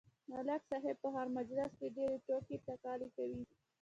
ملک 0.31 0.61
صاحب 0.69 0.95
په 1.03 1.09
هر 1.15 1.27
مجلس 1.37 1.71
کې 1.79 1.87
ډېرې 1.95 2.17
ټوقې 2.25 2.57
ټکالې 2.65 3.07
کوي. 3.15 3.41